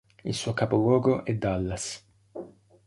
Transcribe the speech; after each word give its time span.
Il 0.25 0.33
suo 0.33 0.51
capoluogo 0.53 1.23
è 1.25 1.35
Dallas. 1.35 2.03